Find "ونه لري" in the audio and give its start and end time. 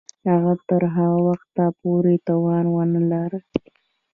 2.75-3.39